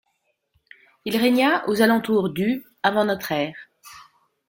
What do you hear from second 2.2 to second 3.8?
du avant notre ère.